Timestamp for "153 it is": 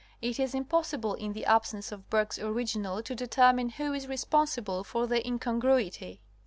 0.21-0.55